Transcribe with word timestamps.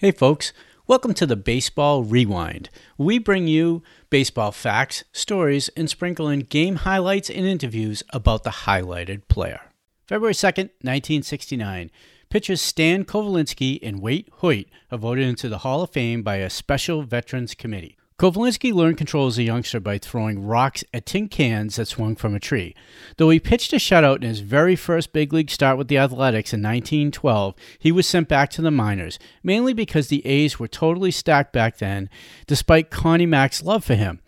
Hey, 0.00 0.12
folks. 0.12 0.52
Welcome 0.86 1.12
to 1.14 1.26
the 1.26 1.34
Baseball 1.34 2.04
Rewind. 2.04 2.70
We 2.96 3.18
bring 3.18 3.48
you 3.48 3.82
baseball 4.10 4.52
facts, 4.52 5.02
stories, 5.10 5.70
and 5.70 5.90
sprinkle 5.90 6.28
in 6.28 6.42
game 6.42 6.76
highlights 6.76 7.28
and 7.28 7.44
interviews 7.44 8.04
about 8.10 8.44
the 8.44 8.50
highlighted 8.50 9.26
player. 9.26 9.60
February 10.06 10.34
2nd, 10.34 10.70
1969. 10.82 11.90
Pitchers 12.30 12.60
Stan 12.60 13.04
Coveleski 13.04 13.80
and 13.82 14.00
Waite 14.00 14.28
Hoyt 14.34 14.68
are 14.92 14.98
voted 14.98 15.26
into 15.26 15.48
the 15.48 15.58
Hall 15.58 15.82
of 15.82 15.90
Fame 15.90 16.22
by 16.22 16.36
a 16.36 16.48
special 16.48 17.02
Veterans 17.02 17.56
Committee. 17.56 17.97
Coveleski 18.18 18.72
learned 18.72 18.98
control 18.98 19.28
as 19.28 19.38
a 19.38 19.44
youngster 19.44 19.78
by 19.78 19.96
throwing 19.96 20.44
rocks 20.44 20.82
at 20.92 21.06
tin 21.06 21.28
cans 21.28 21.76
that 21.76 21.86
swung 21.86 22.16
from 22.16 22.34
a 22.34 22.40
tree. 22.40 22.74
Though 23.16 23.30
he 23.30 23.38
pitched 23.38 23.72
a 23.72 23.76
shutout 23.76 24.16
in 24.16 24.22
his 24.22 24.40
very 24.40 24.74
first 24.74 25.12
big 25.12 25.32
league 25.32 25.50
start 25.50 25.78
with 25.78 25.86
the 25.86 25.98
Athletics 25.98 26.52
in 26.52 26.60
1912, 26.60 27.54
he 27.78 27.92
was 27.92 28.08
sent 28.08 28.26
back 28.26 28.50
to 28.50 28.62
the 28.62 28.72
minors, 28.72 29.20
mainly 29.44 29.72
because 29.72 30.08
the 30.08 30.26
A's 30.26 30.58
were 30.58 30.66
totally 30.66 31.12
stacked 31.12 31.52
back 31.52 31.78
then, 31.78 32.10
despite 32.48 32.90
Connie 32.90 33.24
Mack's 33.24 33.62
love 33.62 33.84
for 33.84 33.94
him. 33.94 34.18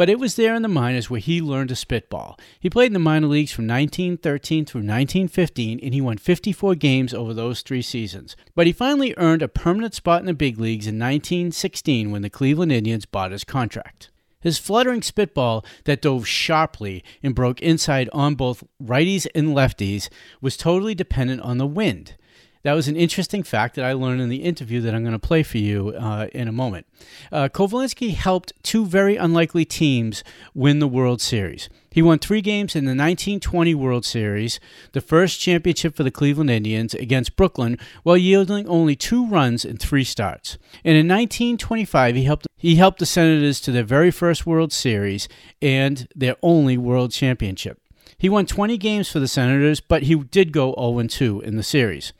But 0.00 0.08
it 0.08 0.18
was 0.18 0.36
there 0.36 0.54
in 0.54 0.62
the 0.62 0.66
minors 0.68 1.10
where 1.10 1.20
he 1.20 1.42
learned 1.42 1.68
to 1.68 1.76
spitball. 1.76 2.38
He 2.58 2.70
played 2.70 2.86
in 2.86 2.94
the 2.94 2.98
minor 2.98 3.26
leagues 3.26 3.52
from 3.52 3.66
1913 3.66 4.64
through 4.64 4.78
1915, 4.78 5.78
and 5.82 5.92
he 5.92 6.00
won 6.00 6.16
54 6.16 6.74
games 6.76 7.12
over 7.12 7.34
those 7.34 7.60
three 7.60 7.82
seasons. 7.82 8.34
But 8.54 8.66
he 8.66 8.72
finally 8.72 9.12
earned 9.18 9.42
a 9.42 9.46
permanent 9.46 9.92
spot 9.92 10.20
in 10.20 10.26
the 10.26 10.32
big 10.32 10.58
leagues 10.58 10.86
in 10.86 10.98
1916 10.98 12.10
when 12.10 12.22
the 12.22 12.30
Cleveland 12.30 12.72
Indians 12.72 13.04
bought 13.04 13.32
his 13.32 13.44
contract. 13.44 14.08
His 14.40 14.56
fluttering 14.56 15.02
spitball 15.02 15.66
that 15.84 16.00
dove 16.00 16.26
sharply 16.26 17.04
and 17.22 17.34
broke 17.34 17.60
inside 17.60 18.08
on 18.14 18.36
both 18.36 18.64
righties 18.82 19.26
and 19.34 19.48
lefties 19.48 20.08
was 20.40 20.56
totally 20.56 20.94
dependent 20.94 21.42
on 21.42 21.58
the 21.58 21.66
wind. 21.66 22.14
That 22.62 22.74
was 22.74 22.88
an 22.88 22.96
interesting 22.96 23.42
fact 23.42 23.74
that 23.76 23.86
I 23.86 23.94
learned 23.94 24.20
in 24.20 24.28
the 24.28 24.42
interview 24.42 24.82
that 24.82 24.94
I'm 24.94 25.02
going 25.02 25.12
to 25.12 25.18
play 25.18 25.42
for 25.42 25.56
you 25.56 25.94
uh, 25.98 26.26
in 26.34 26.46
a 26.46 26.52
moment. 26.52 26.86
Uh, 27.32 27.48
Coveleski 27.48 28.12
helped 28.12 28.52
two 28.62 28.84
very 28.84 29.16
unlikely 29.16 29.64
teams 29.64 30.22
win 30.54 30.78
the 30.78 30.86
World 30.86 31.22
Series. 31.22 31.70
He 31.90 32.02
won 32.02 32.18
three 32.18 32.42
games 32.42 32.76
in 32.76 32.84
the 32.84 32.90
1920 32.90 33.74
World 33.74 34.04
Series, 34.04 34.60
the 34.92 35.00
first 35.00 35.40
championship 35.40 35.96
for 35.96 36.02
the 36.02 36.10
Cleveland 36.10 36.50
Indians 36.50 36.92
against 36.92 37.34
Brooklyn, 37.34 37.78
while 38.02 38.18
yielding 38.18 38.68
only 38.68 38.94
two 38.94 39.26
runs 39.26 39.64
in 39.64 39.78
three 39.78 40.04
starts. 40.04 40.58
And 40.84 40.96
in 40.98 41.08
1925, 41.08 42.14
he 42.14 42.24
helped 42.24 42.46
he 42.56 42.76
helped 42.76 42.98
the 42.98 43.06
Senators 43.06 43.58
to 43.62 43.72
their 43.72 43.84
very 43.84 44.10
first 44.10 44.44
World 44.44 44.70
Series 44.70 45.28
and 45.62 46.06
their 46.14 46.36
only 46.42 46.76
World 46.76 47.10
Championship. 47.10 47.80
He 48.18 48.28
won 48.28 48.44
20 48.44 48.76
games 48.76 49.08
for 49.08 49.18
the 49.18 49.26
Senators, 49.26 49.80
but 49.80 50.02
he 50.02 50.14
did 50.14 50.52
go 50.52 50.74
0 50.74 51.08
2 51.08 51.40
in 51.40 51.56
the 51.56 51.62
series. 51.62 52.12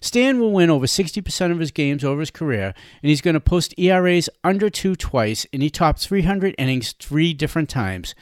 Stan 0.00 0.38
will 0.38 0.52
win 0.52 0.70
over 0.70 0.86
60% 0.86 1.50
of 1.50 1.58
his 1.58 1.70
games 1.70 2.04
over 2.04 2.20
his 2.20 2.30
career, 2.30 2.74
and 3.02 3.10
he's 3.10 3.20
going 3.20 3.34
to 3.34 3.40
post 3.40 3.74
ERAs 3.78 4.28
under 4.44 4.70
two 4.70 4.96
twice, 4.96 5.46
and 5.52 5.62
he 5.62 5.70
topped 5.70 6.00
300 6.00 6.54
innings 6.58 6.92
three 6.98 7.32
different 7.32 7.68
times. 7.68 8.14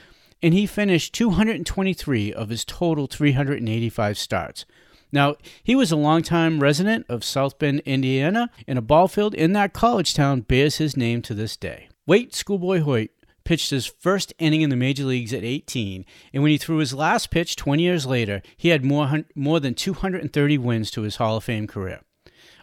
And 0.43 0.53
he 0.53 0.67
finished 0.67 1.15
223 1.15 2.33
of 2.33 2.49
his 2.51 2.65
total 2.65 3.07
385 3.07 4.19
starts. 4.19 4.67
Now, 5.11 5.37
he 5.63 5.77
was 5.77 5.93
a 5.93 5.97
longtime 5.97 6.61
resident 6.61 7.07
of 7.09 7.23
South 7.23 7.59
Bend, 7.59 7.81
Indiana, 7.87 8.51
and 8.67 8.79
a 8.79 8.83
ball 8.83 9.07
field 9.07 9.33
in 9.33 9.53
that 9.53 9.73
college 9.73 10.13
town 10.13 10.41
bears 10.41 10.79
his 10.79 10.97
name 10.97 11.23
to 11.23 11.35
this 11.35 11.57
day. 11.57 11.89
Waite, 12.07 12.35
Schoolboy 12.35 12.81
Hoyt 12.81 13.11
pitched 13.45 13.71
his 13.71 13.87
first 13.87 14.33
inning 14.39 14.63
in 14.63 14.71
the 14.71 14.77
major 14.77 15.05
leagues 15.05 15.33
at 15.33 15.45
18, 15.45 16.05
and 16.33 16.43
when 16.43 16.51
he 16.51 16.59
threw 16.59 16.79
his 16.79 16.95
last 16.95 17.31
pitch 17.31 17.57
20 17.57 17.83
years 17.83 18.07
later, 18.07 18.43
he 18.57 18.71
had 18.71 18.85
more, 18.85 19.25
more 19.35 19.61
than 19.61 19.75
230 19.75 20.59
wins 20.59 20.91
to 20.91 21.03
his 21.03 21.17
Hall 21.17 21.37
of 21.37 21.45
Fame 21.45 21.67
career. 21.67 22.01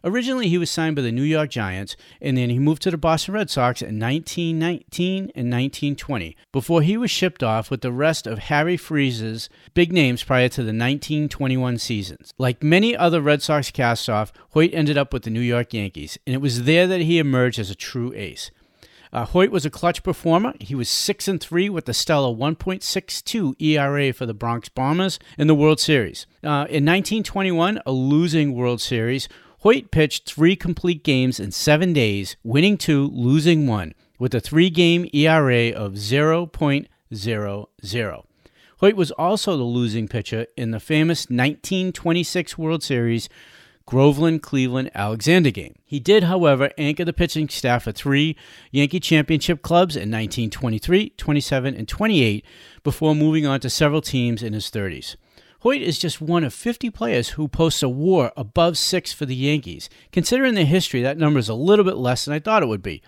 Originally, 0.03 0.47
he 0.47 0.57
was 0.57 0.71
signed 0.71 0.95
by 0.95 1.01
the 1.03 1.11
New 1.11 1.21
York 1.21 1.51
Giants, 1.51 1.95
and 2.19 2.35
then 2.35 2.49
he 2.49 2.57
moved 2.57 2.81
to 2.81 2.91
the 2.91 2.97
Boston 2.97 3.35
Red 3.35 3.51
Sox 3.51 3.83
in 3.83 3.99
1919 3.99 5.25
and 5.35 5.51
1920, 5.51 6.35
before 6.51 6.81
he 6.81 6.97
was 6.97 7.11
shipped 7.11 7.43
off 7.43 7.69
with 7.69 7.81
the 7.81 7.91
rest 7.91 8.25
of 8.25 8.39
Harry 8.39 8.77
Frazee's 8.77 9.47
big 9.75 9.93
names 9.93 10.23
prior 10.23 10.49
to 10.49 10.63
the 10.63 10.69
1921 10.69 11.77
seasons. 11.77 12.33
Like 12.39 12.63
many 12.63 12.97
other 12.97 13.21
Red 13.21 13.43
Sox 13.43 13.69
cast-off, 13.69 14.33
Hoyt 14.51 14.73
ended 14.73 14.97
up 14.97 15.13
with 15.13 15.21
the 15.23 15.29
New 15.29 15.39
York 15.39 15.71
Yankees, 15.71 16.17
and 16.25 16.33
it 16.33 16.41
was 16.41 16.63
there 16.63 16.87
that 16.87 17.01
he 17.01 17.19
emerged 17.19 17.59
as 17.59 17.69
a 17.69 17.75
true 17.75 18.11
ace. 18.15 18.49
Uh, 19.13 19.25
Hoyt 19.25 19.51
was 19.51 19.65
a 19.65 19.69
clutch 19.69 20.03
performer. 20.03 20.53
He 20.59 20.73
was 20.73 20.87
6 20.87 21.27
and 21.27 21.41
3 21.41 21.69
with 21.69 21.89
a 21.89 21.93
stellar 21.93 22.33
1.62 22.33 23.61
ERA 23.61 24.13
for 24.13 24.25
the 24.25 24.33
Bronx 24.33 24.69
Bombers 24.69 25.19
in 25.37 25.47
the 25.47 25.55
World 25.55 25.81
Series. 25.81 26.25
Uh, 26.43 26.65
in 26.69 26.85
1921, 26.85 27.81
a 27.85 27.91
losing 27.91 28.53
World 28.53 28.79
Series, 28.79 29.27
Hoyt 29.59 29.91
pitched 29.91 30.29
three 30.29 30.55
complete 30.55 31.03
games 31.03 31.39
in 31.39 31.51
seven 31.51 31.93
days, 31.93 32.35
winning 32.43 32.77
two, 32.77 33.09
losing 33.13 33.67
one, 33.67 33.93
with 34.17 34.33
a 34.33 34.39
three 34.39 34.69
game 34.69 35.09
ERA 35.13 35.71
of 35.71 35.93
0.00. 35.93 38.25
Hoyt 38.77 38.95
was 38.95 39.11
also 39.11 39.57
the 39.57 39.63
losing 39.63 40.07
pitcher 40.07 40.47
in 40.57 40.71
the 40.71 40.79
famous 40.79 41.29
1926 41.29 42.57
World 42.57 42.81
Series 42.81 43.29
Grover 43.91 44.39
Cleveland 44.39 44.89
Alexander 44.95 45.51
game. 45.51 45.75
He 45.83 45.99
did, 45.99 46.23
however, 46.23 46.71
anchor 46.77 47.03
the 47.03 47.11
pitching 47.11 47.49
staff 47.49 47.83
for 47.83 47.91
three 47.91 48.37
Yankee 48.71 49.01
championship 49.01 49.61
clubs 49.61 49.97
in 49.97 50.09
1923, 50.09 51.09
27, 51.17 51.75
and 51.75 51.89
28 51.89 52.45
before 52.83 53.13
moving 53.13 53.45
on 53.45 53.59
to 53.59 53.69
several 53.69 53.99
teams 53.99 54.41
in 54.43 54.53
his 54.53 54.71
30s. 54.71 55.17
Hoyt 55.59 55.81
is 55.81 55.99
just 55.99 56.21
one 56.21 56.45
of 56.45 56.53
50 56.53 56.89
players 56.89 57.31
who 57.31 57.49
posts 57.49 57.83
a 57.83 57.89
WAR 57.89 58.31
above 58.37 58.77
six 58.77 59.11
for 59.11 59.25
the 59.25 59.35
Yankees. 59.35 59.89
Considering 60.13 60.53
their 60.53 60.63
history, 60.63 61.01
that 61.01 61.17
number 61.17 61.37
is 61.37 61.49
a 61.49 61.53
little 61.53 61.83
bit 61.83 61.97
less 61.97 62.23
than 62.23 62.33
I 62.33 62.39
thought 62.39 62.63
it 62.63 62.67
would 62.67 62.81
be. 62.81 63.01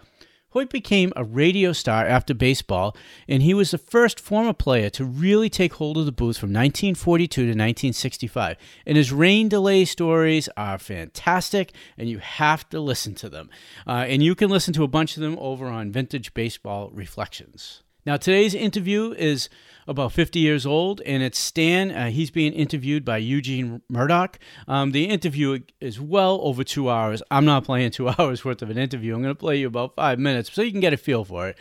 Hoyt 0.54 0.70
became 0.70 1.12
a 1.16 1.24
radio 1.24 1.74
star 1.74 2.06
after 2.06 2.36
baseball, 2.36 2.96
and 3.28 3.42
he 3.42 3.56
was 3.56 3.72
the 3.72 3.80
first 3.80 4.20
former 4.20 4.54
player 4.54 4.88
to 4.92 5.04
really 5.04 5.50
take 5.50 5.74
hold 5.74 5.98
of 5.98 6.06
the 6.06 6.12
booth 6.12 6.38
from 6.38 6.50
1942 6.50 7.42
to 7.42 7.48
1965. 7.48 8.58
And 8.86 8.96
his 8.96 9.12
rain 9.12 9.50
delay 9.50 9.84
stories 9.86 10.50
are 10.56 10.78
fantastic, 10.78 11.74
and 11.98 12.08
you 12.08 12.20
have 12.20 12.70
to 12.70 12.80
listen 12.80 13.16
to 13.16 13.30
them. 13.30 13.50
Uh, 13.88 14.06
and 14.08 14.22
you 14.22 14.36
can 14.36 14.52
listen 14.52 14.76
to 14.76 14.84
a 14.84 14.88
bunch 14.88 15.18
of 15.18 15.22
them 15.22 15.40
over 15.40 15.66
on 15.66 15.92
Vintage 15.92 16.36
Baseball 16.36 16.92
Reflections. 16.94 17.83
Now, 18.06 18.18
today's 18.18 18.54
interview 18.54 19.14
is 19.18 19.48
about 19.88 20.12
50 20.12 20.40
years 20.40 20.66
old, 20.66 21.02
and 21.02 21.24
it's 21.24 21.40
Stan. 21.40 21.92
Uh, 21.92 22.10
he's 22.10 22.32
being 22.32 22.54
interviewed 22.54 23.04
by 23.04 23.18
Eugene 23.18 23.82
Murdock. 23.90 24.40
Um, 24.68 24.92
the 24.92 25.06
interview 25.06 25.60
is 25.80 26.00
well 26.00 26.40
over 26.44 26.64
two 26.64 26.90
hours. 26.90 27.22
I'm 27.32 27.46
not 27.46 27.64
playing 27.64 27.92
two 27.92 28.10
hours 28.20 28.46
worth 28.46 28.62
of 28.62 28.70
an 28.70 28.78
interview. 28.78 29.16
I'm 29.16 29.22
going 29.22 29.36
to 29.36 29.40
play 29.40 29.58
you 29.58 29.68
about 29.68 29.96
five 29.96 30.20
minutes 30.20 30.52
so 30.52 30.62
you 30.62 30.72
can 30.72 30.80
get 30.80 30.94
a 30.94 30.98
feel 30.98 31.26
for 31.26 31.48
it. 31.48 31.58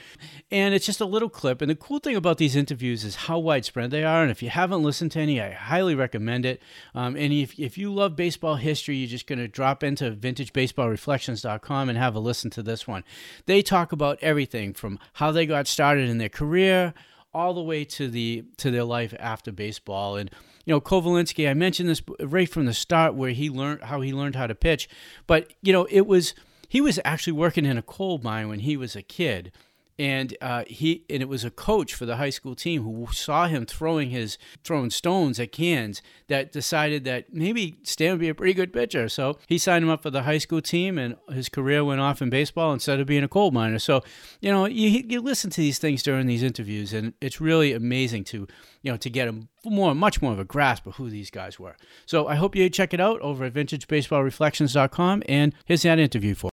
And 0.50 0.74
it's 0.74 0.86
just 0.86 1.00
a 1.00 1.06
little 1.06 1.28
clip. 1.28 1.62
And 1.62 1.70
the 1.70 1.76
cool 1.76 1.98
thing 1.98 2.16
about 2.16 2.38
these 2.38 2.56
interviews 2.56 3.04
is 3.04 3.14
how 3.14 3.38
widespread 3.38 3.90
they 3.90 4.04
are. 4.04 4.22
And 4.22 4.30
if 4.30 4.42
you 4.42 4.50
haven't 4.50 4.82
listened 4.82 5.12
to 5.12 5.20
any, 5.20 5.40
I 5.40 5.52
highly 5.52 5.94
recommend 5.94 6.44
it. 6.46 6.62
Um, 6.94 7.16
and 7.16 7.32
if, 7.32 7.58
if 7.58 7.78
you 7.78 7.92
love 7.92 8.16
baseball 8.16 8.56
history, 8.56 8.96
you're 8.96 9.08
just 9.08 9.26
going 9.26 9.38
to 9.38 9.48
drop 9.48 9.82
into 9.82 10.10
vintagebaseballreflections.com 10.10 11.88
and 11.88 11.98
have 11.98 12.14
a 12.14 12.20
listen 12.20 12.50
to 12.50 12.62
this 12.62 12.86
one. 12.86 13.04
They 13.46 13.62
talk 13.62 13.92
about 13.92 14.18
everything 14.20 14.74
from 14.74 14.98
how 15.14 15.32
they 15.32 15.46
got 15.46 15.66
started 15.66 16.08
in 16.08 16.18
their 16.18 16.28
career 16.32 16.94
all 17.34 17.54
the 17.54 17.62
way 17.62 17.84
to 17.84 18.08
the 18.08 18.44
to 18.58 18.70
their 18.70 18.84
life 18.84 19.14
after 19.18 19.52
baseball. 19.52 20.16
And 20.16 20.30
you 20.64 20.72
know, 20.72 20.80
Coveleski 20.80 21.48
I 21.48 21.54
mentioned 21.54 21.88
this 21.88 22.02
right 22.20 22.48
from 22.48 22.66
the 22.66 22.74
start, 22.74 23.14
where 23.14 23.30
he 23.30 23.50
learned 23.50 23.84
how 23.84 24.00
he 24.00 24.12
learned 24.12 24.36
how 24.36 24.46
to 24.46 24.54
pitch. 24.54 24.88
But 25.26 25.52
you 25.62 25.72
know, 25.72 25.86
it 25.90 26.06
was 26.06 26.34
he 26.68 26.80
was 26.80 26.98
actually 27.04 27.34
working 27.34 27.66
in 27.66 27.78
a 27.78 27.82
coal 27.82 28.18
mine 28.22 28.48
when 28.48 28.60
he 28.60 28.76
was 28.76 28.96
a 28.96 29.02
kid 29.02 29.52
and 29.98 30.36
uh, 30.40 30.64
he 30.66 31.04
and 31.10 31.22
it 31.22 31.28
was 31.28 31.44
a 31.44 31.50
coach 31.50 31.94
for 31.94 32.06
the 32.06 32.16
high 32.16 32.30
school 32.30 32.54
team 32.54 32.82
who 32.82 33.06
saw 33.12 33.46
him 33.46 33.66
throwing 33.66 34.10
his 34.10 34.38
throwing 34.64 34.90
stones 34.90 35.38
at 35.38 35.52
cans 35.52 36.02
that 36.28 36.52
decided 36.52 37.04
that 37.04 37.32
maybe 37.32 37.78
Stan 37.82 38.12
would 38.12 38.20
be 38.20 38.28
a 38.28 38.34
pretty 38.34 38.54
good 38.54 38.72
pitcher. 38.72 39.08
So 39.08 39.38
he 39.46 39.58
signed 39.58 39.84
him 39.84 39.90
up 39.90 40.02
for 40.02 40.10
the 40.10 40.22
high 40.22 40.38
school 40.38 40.62
team, 40.62 40.98
and 40.98 41.16
his 41.30 41.48
career 41.48 41.84
went 41.84 42.00
off 42.00 42.22
in 42.22 42.30
baseball 42.30 42.72
instead 42.72 43.00
of 43.00 43.06
being 43.06 43.24
a 43.24 43.28
coal 43.28 43.50
miner. 43.50 43.78
So 43.78 44.02
you 44.40 44.50
know 44.50 44.66
you 44.66 45.04
you 45.06 45.20
listen 45.20 45.50
to 45.50 45.60
these 45.60 45.78
things 45.78 46.02
during 46.02 46.26
these 46.26 46.42
interviews, 46.42 46.92
and 46.92 47.14
it's 47.20 47.40
really 47.40 47.72
amazing 47.72 48.24
to 48.24 48.46
you 48.82 48.92
know 48.92 48.96
to 48.96 49.10
get 49.10 49.28
a 49.28 49.34
more 49.64 49.94
much 49.94 50.22
more 50.22 50.32
of 50.32 50.38
a 50.38 50.44
grasp 50.44 50.86
of 50.86 50.96
who 50.96 51.10
these 51.10 51.30
guys 51.30 51.58
were. 51.58 51.76
So 52.06 52.26
I 52.26 52.36
hope 52.36 52.56
you 52.56 52.68
check 52.70 52.94
it 52.94 53.00
out 53.00 53.20
over 53.20 53.44
at 53.44 53.52
VintageBaseballReflections.com, 53.52 55.22
and 55.28 55.54
here's 55.66 55.82
that 55.82 55.98
interview 55.98 56.34
for. 56.34 56.51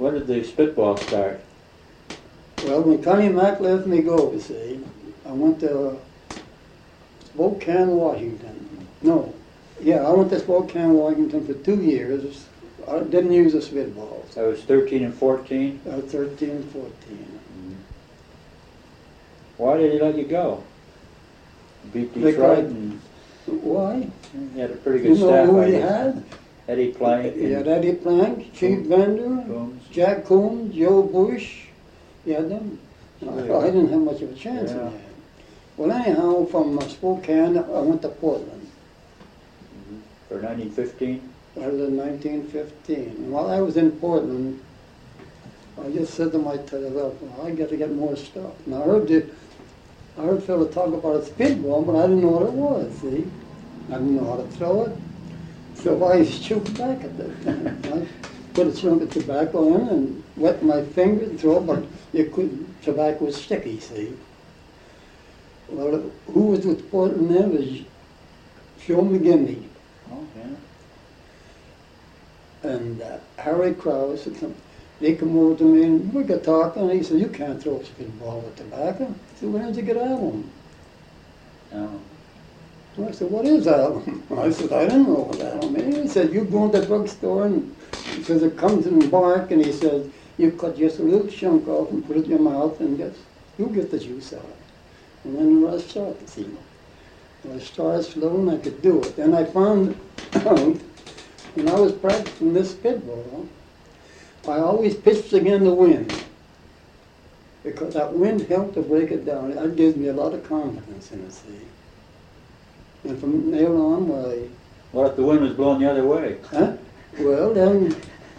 When 0.00 0.14
did 0.14 0.28
the 0.28 0.42
spitball 0.44 0.96
start? 0.96 1.42
Well, 2.64 2.80
when 2.80 3.02
Connie 3.02 3.28
Mack 3.28 3.60
let 3.60 3.86
me 3.86 4.00
go, 4.00 4.32
you 4.32 4.40
see, 4.40 4.80
I 5.26 5.32
went 5.32 5.60
to 5.60 5.98
Spokane, 7.26 7.88
Washington. 7.88 8.86
No, 9.02 9.34
yeah, 9.78 10.06
I 10.08 10.10
went 10.12 10.30
to 10.30 10.40
Spokane, 10.40 10.94
Washington 10.94 11.46
for 11.46 11.52
two 11.52 11.82
years. 11.82 12.46
I 12.88 13.00
didn't 13.00 13.32
use 13.32 13.52
the 13.52 13.58
spitballs. 13.58 14.38
I 14.38 14.44
was 14.44 14.62
13 14.62 15.04
and 15.04 15.12
14. 15.14 15.80
I 15.84 15.96
was 15.96 16.04
13 16.06 16.48
and 16.48 16.64
14. 16.70 16.90
Mm-hmm. 16.96 17.74
Why 19.58 19.76
did 19.76 19.92
he 19.92 19.98
let 20.00 20.16
you 20.16 20.24
go? 20.24 20.64
Beat 21.92 22.14
Because- 22.14 22.32
Detroit 22.32 22.58
and 22.64 23.00
Why? 23.46 24.08
he 24.54 24.60
had 24.60 24.70
a 24.70 24.76
pretty 24.76 25.00
good 25.00 25.18
You 25.18 25.24
know 25.26 25.30
staff. 25.30 25.46
who 25.50 25.60
he 25.60 25.74
had? 25.74 26.24
Eddie 26.70 26.92
Plank 26.92 27.36
You 27.36 27.54
had 27.54 27.66
Eddie 27.66 27.94
Plank, 27.94 28.54
Chief 28.54 28.88
Bender, 28.88 29.42
Coombs. 29.46 29.82
Jack 29.90 30.24
Coombs, 30.24 30.74
Joe 30.74 31.02
Bush, 31.02 31.64
you 32.24 32.34
had 32.34 32.48
them. 32.48 32.78
I 33.22 33.26
I 33.26 33.66
didn't 33.66 33.88
have 33.90 34.00
much 34.00 34.22
of 34.22 34.30
a 34.30 34.34
chance 34.34 34.70
Yeah. 34.70 34.90
Well, 35.76 35.90
anyhow, 35.90 36.44
from 36.44 36.78
uh, 36.78 36.82
Spokane, 36.88 37.58
I 37.58 37.80
went 37.80 38.02
to 38.02 38.08
Portland. 38.08 38.70
For 40.28 40.40
nineteen 40.40 40.70
fifteen? 40.70 41.30
That 41.56 41.72
was 41.72 41.90
1915. 41.90 42.96
And 42.96 43.32
while 43.32 43.50
I 43.50 43.60
was 43.60 43.76
in 43.76 43.90
Portland, 43.92 44.62
I 45.82 45.90
just 45.90 46.14
said 46.14 46.30
to 46.32 46.38
myself, 46.38 46.70
well, 47.20 47.44
I 47.44 47.50
got 47.50 47.70
to 47.70 47.76
get 47.76 47.92
more 47.92 48.14
stuff. 48.14 48.52
And 48.66 48.76
I 48.76 48.82
heard 48.82 49.08
the, 49.08 49.26
I 50.16 50.22
heard 50.22 50.44
Phil 50.44 50.68
talk 50.68 50.94
about 50.94 51.16
a 51.16 51.24
speedball, 51.30 51.84
but 51.84 51.96
I 51.96 52.02
didn't 52.02 52.22
know 52.22 52.28
what 52.28 52.42
it 52.42 52.52
was, 52.52 52.94
see? 52.98 53.26
I 53.88 53.94
didn't 53.94 54.16
know 54.16 54.26
how 54.30 54.36
to 54.36 54.46
throw 54.56 54.84
it. 54.84 54.96
So 55.82 56.04
I 56.06 56.24
shoot 56.24 56.64
back 56.76 57.02
at 57.04 57.10
it. 57.18 57.86
I 57.86 58.06
put 58.54 58.66
a 58.66 58.72
chunk 58.72 59.02
of 59.02 59.10
tobacco 59.10 59.74
in 59.76 59.88
and 59.88 60.24
wet 60.36 60.62
my 60.62 60.82
finger 60.84 61.24
and 61.24 61.40
throw 61.40 61.56
it, 61.58 61.66
but 61.66 61.84
you 62.12 62.26
couldn't, 62.26 62.82
tobacco 62.82 63.24
was 63.26 63.36
sticky, 63.36 63.80
see? 63.80 64.14
Well, 65.68 66.10
who 66.26 66.40
was 66.48 66.66
Portland 66.90 67.30
then 67.34 67.56
was 67.56 67.82
Joe 68.84 69.02
McGinley 69.02 69.62
Oh, 70.12 70.26
yeah. 70.36 70.56
and 72.70 73.00
uh, 73.00 73.18
Harry 73.38 73.72
Krause, 73.74 74.28
they 75.00 75.14
come 75.14 75.38
over 75.38 75.56
to 75.58 75.64
me 75.64 75.84
and 75.84 76.12
we 76.12 76.24
got 76.24 76.42
talking, 76.42 76.82
and 76.82 76.92
he 76.92 77.02
said, 77.02 77.20
you 77.20 77.28
can't 77.28 77.62
throw 77.62 77.76
a 77.76 77.84
spitball 77.84 78.40
with 78.40 78.56
tobacco. 78.56 79.04
I 79.04 79.38
said, 79.38 79.50
where 79.52 79.64
did 79.64 79.76
you 79.76 79.82
get 79.82 79.96
alum? 79.96 80.50
No. 81.72 81.86
So 81.88 82.00
I 82.98 83.12
said, 83.12 83.30
what 83.30 83.44
is 83.44 83.66
alum? 83.66 84.22
I 84.36 84.50
said, 84.50 84.72
I 84.72 84.86
don't 84.86 85.06
know 85.06 85.20
what 85.20 85.40
alum 85.40 85.76
is. 85.76 85.96
He 85.96 86.08
said, 86.08 86.32
you 86.32 86.44
go 86.44 86.70
to 86.70 86.80
the 86.80 86.86
drugstore 86.86 87.46
and 87.46 87.74
he 88.14 88.22
says, 88.22 88.42
it 88.42 88.56
comes 88.56 88.86
in 88.86 89.08
bark, 89.08 89.50
and 89.50 89.64
he 89.64 89.72
says, 89.72 90.10
you 90.36 90.52
cut 90.52 90.76
just 90.76 90.98
a 90.98 91.02
little 91.02 91.28
chunk 91.28 91.68
off 91.68 91.90
and 91.90 92.06
put 92.06 92.16
it 92.16 92.24
in 92.24 92.30
your 92.30 92.40
mouth, 92.40 92.80
and 92.80 92.98
just, 92.98 93.18
you 93.58 93.66
get 93.68 93.90
the 93.90 93.98
juice 93.98 94.32
out. 94.32 94.56
And 95.24 95.36
then 95.36 95.72
I 95.72 95.78
started, 95.78 96.28
see. 96.28 96.48
Well, 97.44 97.56
I 97.56 97.60
started 97.60 98.02
slow 98.04 98.36
and 98.36 98.50
I 98.50 98.56
could 98.58 98.82
do 98.82 99.02
it. 99.02 99.16
Then 99.16 99.34
I 99.34 99.44
found 99.44 99.98
out, 100.34 100.76
when 101.54 101.68
I 101.68 101.74
was 101.74 101.92
practicing 101.92 102.52
this 102.52 102.72
spitball, 102.72 103.48
I 104.46 104.58
always 104.58 104.94
pitched 104.94 105.32
against 105.32 105.64
the 105.64 105.74
wind. 105.74 106.12
Because 107.62 107.94
that 107.94 108.12
wind 108.12 108.42
helped 108.42 108.74
to 108.74 108.82
break 108.82 109.10
it 109.10 109.26
down. 109.26 109.54
That 109.54 109.76
gives 109.76 109.96
me 109.96 110.08
a 110.08 110.12
lot 110.12 110.32
of 110.32 110.46
confidence 110.48 111.12
in 111.12 111.24
it, 111.24 111.32
see. 111.32 111.60
And 113.04 113.18
from 113.18 113.50
there 113.50 113.68
on, 113.74 114.08
why, 114.08 114.48
What 114.92 115.10
if 115.10 115.16
the 115.16 115.22
wind 115.22 115.40
was 115.40 115.52
blowing 115.54 115.80
the 115.80 115.90
other 115.90 116.04
way? 116.06 116.36
huh? 116.50 116.72
Well, 117.18 117.52
then 117.54 117.94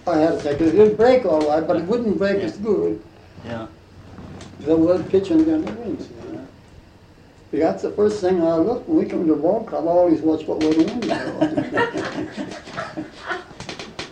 I 0.08 0.18
had 0.18 0.38
to 0.40 0.44
take 0.44 0.62
it. 0.62 0.74
It 0.74 0.78
would 0.78 0.98
break 0.98 1.26
all 1.26 1.42
right, 1.48 1.66
but 1.66 1.78
it 1.78 1.84
wouldn't 1.86 2.18
break 2.18 2.38
as 2.38 2.58
good 2.58 3.02
Yeah. 3.46 3.68
I 4.68 4.74
was 4.74 5.02
pitching 5.10 5.42
against 5.42 5.68
the 5.68 5.74
wind. 5.74 6.08
That's 7.52 7.82
the 7.82 7.90
first 7.92 8.22
thing 8.22 8.42
I 8.44 8.56
look 8.56 8.88
when 8.88 8.98
we 9.00 9.06
come 9.06 9.28
to 9.28 9.36
the 9.36 9.42
ball 9.42 9.64
club. 9.66 9.86
I 9.88 9.92
always 9.92 10.22
watch 10.22 10.46
what 10.48 10.60
way 10.64 10.72
the 10.74 10.84
wind 10.84 11.04
is. 11.06 11.12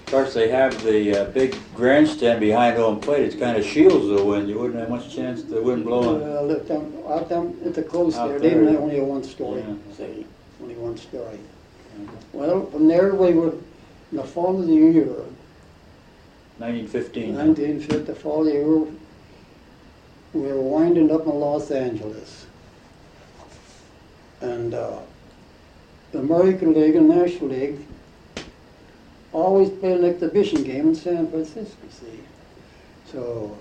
Of 0.10 0.12
course, 0.12 0.34
they 0.34 0.50
have 0.50 0.84
the 0.84 1.16
uh, 1.22 1.26
big 1.26 1.56
grandstand 1.76 2.40
behind 2.40 2.78
home 2.78 3.00
plate. 3.00 3.24
It's 3.26 3.36
kind 3.36 3.56
of 3.56 3.64
shields 3.64 4.08
the 4.08 4.26
wind. 4.26 4.50
You 4.50 4.58
wouldn't 4.58 4.80
have 4.80 4.90
much 4.90 5.14
chance 5.16 5.44
the 5.44 5.62
wind 5.62 5.86
blowing. 5.86 6.20
Well, 6.22 6.50
if 6.50 6.68
them, 6.68 6.92
out 7.08 7.30
them 7.30 7.56
at 7.64 7.76
the 7.76 7.84
coast 7.84 8.18
Out 8.18 8.30
there, 8.30 8.40
they 8.40 8.50
there. 8.56 8.80
only 8.80 8.98
have 8.98 9.06
one 9.06 9.24
story, 9.24 9.62
Yeah. 9.62 9.76
see, 9.96 10.26
one 10.90 10.98
story. 10.98 11.40
Well, 12.34 12.66
from 12.68 12.88
there 12.88 13.14
we 13.14 13.34
were, 13.34 13.54
in 14.12 14.18
the 14.18 14.24
fall 14.24 14.60
of 14.60 14.68
the 14.68 14.74
year, 14.74 15.06
1915. 16.58 17.36
nineteen 17.36 17.80
fifty, 17.80 18.04
the 18.04 18.16
fall 18.16 18.40
of 18.42 18.48
the 18.48 18.54
year, 18.54 18.78
we 20.34 20.42
were 20.42 20.62
winding 20.62 21.12
up 21.12 21.26
in 21.26 21.40
Los 21.40 21.72
Angeles. 21.72 22.46
And, 24.42 24.74
uh, 24.74 25.00
the 26.12 26.20
American 26.20 26.74
League 26.74 26.96
and 26.96 27.08
National 27.10 27.50
League 27.50 27.80
always 29.32 29.70
played 29.70 30.00
an 30.00 30.06
exhibition 30.06 30.64
game 30.64 30.88
in 30.90 30.96
San 30.96 31.30
Francisco, 31.30 31.88
see. 31.90 32.20
So 33.12 33.56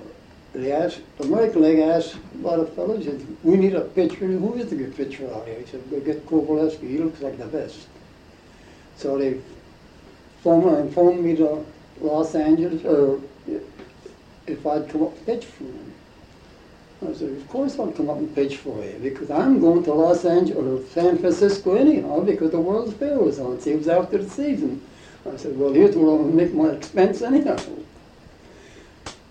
they 0.58 0.72
asked, 0.72 1.00
the 1.18 1.24
American 1.24 1.62
League 1.62 1.78
asked 1.78 2.16
a 2.34 2.38
lot 2.38 2.58
of 2.58 2.72
fellows, 2.74 3.04
said, 3.04 3.24
we 3.44 3.56
need 3.56 3.74
a 3.74 3.82
pitcher, 3.82 4.26
who 4.26 4.54
is 4.54 4.70
the 4.70 4.76
good 4.76 4.96
pitcher 4.96 5.32
out 5.32 5.46
here? 5.46 5.60
He 5.60 5.66
said, 5.66 5.88
go 5.90 6.00
get 6.00 6.26
Coveleski, 6.26 6.88
he 6.88 6.98
looks 6.98 7.20
like 7.20 7.38
the 7.38 7.46
best. 7.46 7.86
So 8.96 9.16
they 9.18 9.40
phoned, 10.42 10.92
phoned 10.94 11.24
me 11.24 11.36
to 11.36 11.64
Los 12.00 12.34
Angeles, 12.34 12.84
or 12.84 13.20
if 14.46 14.66
I'd 14.66 14.88
come 14.88 15.02
up 15.04 15.16
and 15.16 15.26
pitch 15.26 15.44
for 15.44 15.64
him. 15.64 15.94
I 17.08 17.12
said, 17.12 17.30
of 17.30 17.48
course 17.48 17.78
I'll 17.78 17.92
come 17.92 18.10
up 18.10 18.16
and 18.16 18.34
pitch 18.34 18.56
for 18.56 18.82
you, 18.84 18.98
because 19.00 19.30
I'm 19.30 19.60
going 19.60 19.84
to 19.84 19.92
Los 19.92 20.24
Angeles, 20.24 20.56
or 20.56 20.88
San 20.88 21.18
Francisco 21.18 21.76
anyhow, 21.76 22.20
because 22.20 22.50
the 22.50 22.60
World's 22.60 22.94
Fair 22.94 23.18
was 23.18 23.38
on, 23.38 23.60
see, 23.60 23.70
it 23.70 23.78
was 23.78 23.88
after 23.88 24.18
the 24.18 24.28
season. 24.28 24.82
I 25.30 25.36
said, 25.36 25.56
well, 25.58 25.72
here's 25.72 25.94
where 25.94 26.08
I'll 26.08 26.18
make 26.18 26.54
my 26.54 26.70
expense 26.70 27.22
anyhow. 27.22 27.58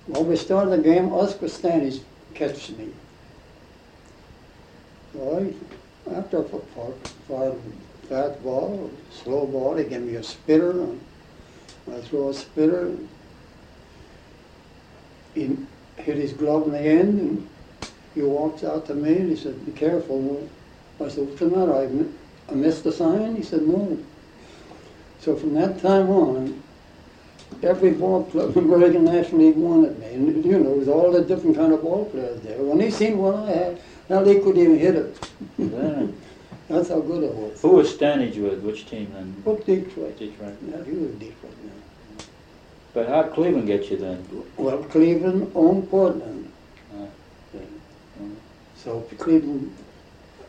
Well, 0.07 0.23
we 0.23 0.35
started 0.37 0.71
the 0.71 0.77
game, 0.77 1.11
Oscar 1.11 1.47
Stanage 1.47 2.01
catches 2.33 2.77
me. 2.77 2.89
I, 5.19 5.53
after 6.15 6.39
a 6.39 6.43
fired 6.43 7.53
a 7.53 8.07
fast 8.07 8.43
ball, 8.43 8.89
slow 9.11 9.45
ball, 9.45 9.75
they 9.75 9.83
gave 9.83 10.01
me 10.01 10.15
a 10.15 10.23
spitter, 10.23 10.87
I 11.91 11.99
throw 12.01 12.29
a 12.29 12.33
spitter. 12.33 12.95
He 15.33 15.57
hit 15.97 16.17
his 16.17 16.33
glove 16.33 16.67
in 16.67 16.71
the 16.71 16.79
end, 16.79 17.19
and 17.19 17.49
he 18.15 18.21
walks 18.21 18.63
out 18.63 18.85
to 18.87 18.95
me, 18.95 19.17
and 19.17 19.29
he 19.29 19.35
said, 19.35 19.65
be 19.65 19.71
careful. 19.71 20.47
I 21.03 21.09
said, 21.09 21.27
what's 21.27 21.39
the 21.39 21.47
matter? 21.47 21.73
I 21.73 22.51
I 22.51 22.55
missed 22.55 22.83
the 22.83 22.91
sign? 22.91 23.35
He 23.35 23.43
said, 23.43 23.63
no. 23.63 23.97
So 25.19 25.35
from 25.35 25.53
that 25.55 25.81
time 25.81 26.09
on, 26.09 26.63
every 27.63 27.91
ball 27.91 28.23
club 28.25 28.55
in 28.55 28.63
American 28.65 29.05
National 29.05 29.41
League 29.41 29.55
wanted 29.57 29.99
me. 29.99 30.05
And, 30.07 30.45
you 30.45 30.51
know, 30.59 30.63
there 30.63 30.75
was 30.77 30.87
all 30.87 31.11
the 31.11 31.21
different 31.23 31.55
kind 31.55 31.73
of 31.73 31.81
ball 31.81 32.05
players 32.05 32.41
there. 32.41 32.57
When 32.61 32.77
they 32.77 32.91
seen 32.91 33.17
what 33.17 33.35
I 33.35 33.45
had, 33.51 33.81
now 34.09 34.23
they 34.23 34.39
couldn't 34.39 34.61
even 34.61 34.79
hit 34.79 34.95
it. 34.95 35.29
Yeah. 35.57 36.07
That's 36.69 36.89
how 36.89 36.99
good 36.99 37.23
it 37.23 37.33
was. 37.33 37.61
Who 37.61 37.69
was 37.69 37.93
Stanage 37.95 38.37
with? 38.41 38.59
Which 38.61 38.87
team 38.89 39.09
then? 39.13 39.35
But 39.45 39.65
Detroit. 39.65 40.17
Detroit. 40.19 40.57
Yeah, 40.69 40.83
he 40.83 40.91
was 40.91 41.11
Detroit 41.13 41.53
now. 41.63 42.25
But 42.93 43.07
how'd 43.07 43.33
Cleveland 43.33 43.67
get 43.67 43.89
you 43.89 43.97
then? 43.97 44.25
Well, 44.57 44.79
Cleveland 44.83 45.51
owned 45.55 45.89
Portland. 45.89 46.51
Uh, 46.93 47.05
Yeah. 47.53 47.61
mm. 48.21 48.35
So 48.75 49.01
Cleveland, 49.17 49.73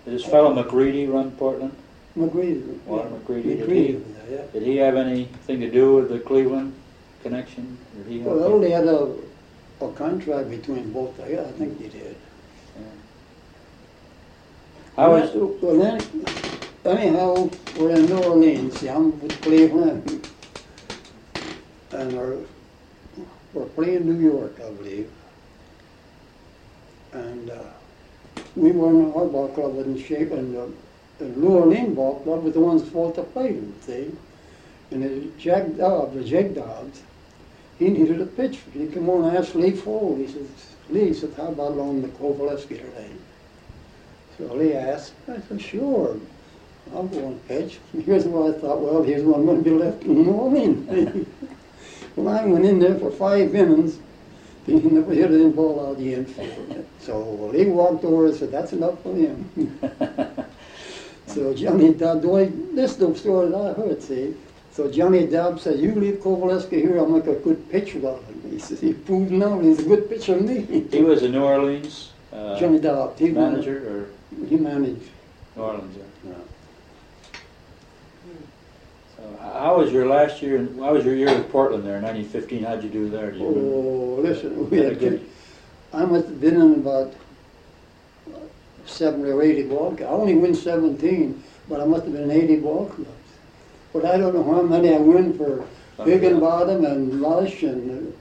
Did 0.05 0.15
this 0.15 0.25
fellow 0.25 0.53
McCredie 0.61 1.13
run 1.13 1.31
Portland? 1.33 1.73
McCredie. 2.17 2.79
Walter 2.85 3.09
yeah, 3.11 3.17
McCredie, 3.17 3.59
did 3.59 3.71
he- 3.71 4.01
Did 4.53 4.63
he 4.63 4.77
have 4.79 4.97
anything 4.97 5.61
to 5.61 5.71
do 5.71 5.95
with 5.97 6.09
the 6.09 6.19
Cleveland 6.19 6.73
connection? 7.23 7.77
Did 7.97 8.07
he 8.07 8.19
yeah. 8.19 8.25
Well, 8.25 8.61
they 8.61 8.71
had 8.71 8.87
a, 8.87 9.15
a 9.81 9.93
contract 9.93 10.51
between 10.51 10.93
both, 10.93 11.19
yeah, 11.29 11.43
I 11.43 11.53
think 11.53 11.79
they 11.79 11.89
did. 11.89 12.17
How 14.97 15.13
was, 15.13 15.31
Well, 15.63 15.79
then, 15.79 16.03
anyhow, 16.85 17.49
we're 17.79 17.91
in 17.91 18.07
New 18.07 18.19
Orleans, 18.19 18.81
see, 18.81 18.89
I'm 18.89 19.21
with 19.21 19.41
Cleveland. 19.43 20.29
And 21.93 22.13
we're, 22.13 22.39
we're 23.55 23.67
playing 23.67 24.07
New 24.07 24.19
York, 24.19 24.59
I 24.61 24.71
believe. 24.73 25.11
And, 27.13 27.51
uh, 27.51 27.63
we 28.57 28.73
were 28.73 28.91
in 28.91 29.13
our 29.13 29.27
ball 29.27 29.49
club 29.49 29.79
in 29.79 30.03
shape, 30.03 30.33
and 30.33 30.55
the, 30.55 30.73
the 31.19 31.27
New 31.31 31.51
Orleans 31.51 31.95
ball 31.95 32.21
club 32.21 32.43
was 32.43 32.55
the 32.55 32.61
ones 32.61 32.83
supposed 32.85 33.15
to 33.15 33.23
play 33.23 33.53
them, 33.53 33.73
see? 33.83 34.11
And 34.91 35.03
the 35.03 35.31
Jack 35.39 35.77
Dobbs, 35.77 36.15
oh, 36.15 36.19
the 36.19 36.25
Jake 36.25 36.55
Dobbs, 36.55 37.03
he 37.79 37.91
needed 37.91 38.21
a 38.21 38.27
pitch. 38.27 38.61
He 38.73 38.87
come 38.87 39.09
on 39.11 39.25
and 39.25 39.37
asked 39.37 39.55
Lee 39.55 39.73
Fohl, 39.73 40.17
he 40.17 40.27
says, 40.27 40.49
Lee, 40.89 41.09
he 41.09 41.15
said, 41.15 41.35
how 41.37 41.49
about 41.49 41.77
loaning 41.77 42.03
the 42.03 42.09
Coveleski 42.09 42.81
today? 42.81 43.11
So 44.37 44.45
Lee 44.55 44.75
asked, 44.75 45.13
I 45.29 45.41
said, 45.41 45.61
sure, 45.61 46.17
I'll 46.95 47.07
go 47.07 47.27
and 47.27 47.49
pitch. 47.49 47.79
Here's 48.05 48.25
what 48.25 48.55
I 48.55 48.59
thought, 48.59 48.81
well, 48.81 49.03
here's 49.03 49.23
what 49.23 49.39
I'm 49.39 49.47
gonna 49.47 49.61
be 49.61 49.71
left 49.71 50.03
in 50.05 50.25
the 50.25 50.31
morning. 50.31 51.27
Well, 52.17 52.37
I 52.37 52.45
went 52.45 52.65
in 52.65 52.81
there 52.81 52.99
for 52.99 53.13
five 53.13 53.55
innings, 53.55 54.01
he 54.67 54.73
never 54.73 55.15
hit 55.15 55.31
any 55.31 55.51
ball 55.51 55.87
out 55.87 55.93
of 55.93 55.99
the 55.99 56.15
infield. 56.15 56.85
So 56.99 57.23
Lee 57.53 57.67
walked 57.67 58.03
over 58.05 58.27
and 58.27 58.35
said, 58.35 58.51
that's 58.51 58.73
enough 58.73 59.01
for 59.05 59.15
him. 59.15 59.79
So 61.29 61.53
Johnny 61.53 61.93
Dobbs, 61.93 62.23
the 62.23 62.29
way, 62.29 62.47
this 62.47 62.93
is 62.93 62.97
the 62.97 63.15
story 63.15 63.51
that 63.51 63.57
I 63.57 63.73
heard, 63.75 64.03
see. 64.03 64.35
So 64.79 64.89
Johnny 64.89 65.27
Dobbs 65.27 65.63
said, 65.63 65.81
you 65.81 65.93
leave 65.93 66.19
Coveleski 66.21 66.81
here, 66.81 66.99
I'll 66.99 67.09
make 67.09 67.27
a 67.27 67.35
good 67.35 67.69
pitcher 67.69 67.99
of 68.07 68.25
him. 68.27 68.49
He 68.49 68.61
says, 68.61 68.79
he 68.81 68.93
proved 68.93 69.33
now 69.33 69.59
he's 69.59 69.81
a 69.81 69.83
good 69.83 70.09
pitcher 70.09 70.37
to 70.39 70.41
me. 70.41 70.61
he 70.93 71.03
was 71.03 71.25
a 71.25 71.29
New 71.29 71.43
Orleans 71.43 72.13
uh, 72.33 72.57
Johnny 72.61 72.79
Dobbs, 72.79 73.19
he 73.19 73.31
managed, 73.31 73.67
manager 73.67 74.07
or 74.41 74.47
he 74.47 74.57
managed. 74.57 75.11
New 75.57 75.63
Orleans? 75.63 75.97
yeah. 76.25 76.33
How 79.43 79.79
was 79.79 79.91
your 79.93 80.07
last 80.07 80.41
year, 80.43 80.65
how 80.77 80.95
was 80.95 81.05
your 81.05 81.17
year 81.17 81.37
with 81.37 81.51
Portland 81.51 81.85
there, 81.85 81.97
in 81.97 82.05
nineteen 82.05 82.29
fifteen, 82.29 82.63
how'd 82.63 82.85
you 82.85 82.89
do 82.89 83.11
there? 83.11 83.33
Do 83.33 83.39
you 83.39 83.49
remember? 83.49 83.69
Oh, 83.69 84.21
listen, 84.23 84.71
we 84.71 84.77
Had 84.77 84.87
a 84.87 84.89
had 84.91 85.01
good- 85.01 85.11
good, 85.23 85.29
I 85.93 86.05
must 86.05 86.27
have 86.27 86.41
been 86.41 86.55
in 86.55 86.75
about 86.75 87.13
seventy 88.87 89.29
or 89.29 89.43
eighty 89.43 89.65
ball, 89.65 89.97
I 89.99 90.05
only 90.05 90.37
win 90.37 90.55
seventeen, 90.55 91.43
but 91.69 91.81
I 91.81 91.85
must 91.85 92.05
have 92.05 92.13
been 92.13 92.31
in 92.31 92.31
eighty 92.31 92.55
ball 92.61 92.87
clubs. 92.87 93.11
But 93.93 94.05
I 94.05 94.17
don't 94.19 94.35
know 94.35 94.43
how 94.45 94.63
many 94.63 94.95
I 94.95 94.99
win 94.99 95.37
for 95.37 95.65
Higginbotham 96.05 96.85
and 96.85 97.21
Lush 97.21 97.63
and, 97.63 98.15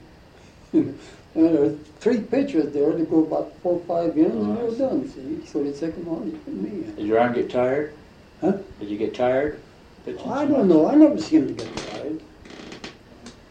uh, 0.74 0.78
and 0.78 0.98
there 1.34 1.60
were 1.60 1.74
three 2.00 2.20
pitchers 2.20 2.72
there 2.72 2.92
to 2.92 3.04
go 3.04 3.22
about 3.24 3.52
four, 3.62 3.74
or 3.74 3.80
five 3.86 4.16
innings 4.16 4.34
and 4.34 4.56
they 4.56 4.62
Oh, 4.62 4.66
were 4.66 4.76
done, 4.76 5.08
see? 5.08 5.46
So 5.46 5.62
they 5.62 5.72
took 5.72 5.94
them 5.94 6.08
on, 6.08 6.32
me. 6.46 6.92
Did 6.96 7.06
your 7.06 7.18
arm 7.20 7.34
get 7.34 7.50
tired? 7.50 7.92
Huh? 8.40 8.52
Did 8.80 8.88
you 8.88 8.96
get 8.98 9.14
tired? 9.14 9.60
pitching 10.04 10.28
I 10.30 10.46
don't 10.46 10.68
know, 10.68 10.88
I 10.88 10.94
never 10.94 11.18
seem 11.18 11.48
to 11.48 11.52
get 11.64 11.76
tired. 11.76 12.20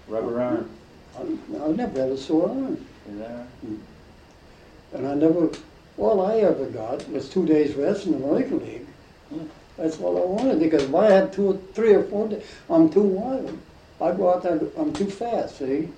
Rubber 0.08 0.42
arm, 0.42 0.70
I, 1.18 1.22
I 1.64 1.68
never 1.72 2.00
had 2.02 2.10
a 2.10 2.18
sore 2.18 2.50
arm. 2.50 2.86
right? 3.08 3.46
And 4.94 5.08
I 5.08 5.14
never, 5.14 5.50
all 5.98 6.26
I 6.26 6.38
ever 6.38 6.66
got 6.66 7.08
was 7.10 7.30
two 7.30 7.46
days 7.46 7.76
rest 7.76 8.06
in 8.06 8.14
the 8.20 8.26
American 8.26 8.60
League. 8.60 8.86
That's 9.78 9.98
what 10.00 10.22
I 10.22 10.26
wanted, 10.26 10.60
because 10.60 10.84
if 10.84 10.96
I 10.96 11.06
had 11.06 11.32
two, 11.32 11.52
or 11.52 11.58
three 11.74 11.94
or 11.94 12.04
four 12.04 12.30
I'm 12.70 12.90
too 12.90 13.02
wild. 13.02 13.58
I 14.02 14.12
go 14.12 14.34
out 14.34 14.44
there, 14.44 14.60
I'm 14.78 14.94
too 14.94 15.10
fast, 15.10 15.60
see? 15.60 15.90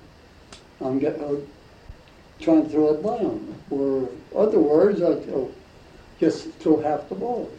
I'm 0.82 1.00
getting, 1.00 1.24
uh, 1.24 1.36
trying 2.40 2.64
to 2.64 2.70
throw 2.70 2.94
it 2.94 3.04
them. 3.04 3.56
Or 3.70 4.10
other 4.36 4.60
words, 4.60 5.02
I 5.02 5.16
throw, 5.16 5.52
just 6.20 6.50
throw 6.56 6.82
half 6.82 7.08
the 7.10 7.16
balls. 7.16 7.52